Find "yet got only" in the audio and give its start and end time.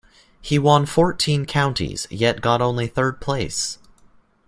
2.09-2.87